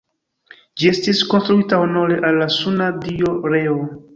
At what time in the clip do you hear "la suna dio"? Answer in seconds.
2.45-3.39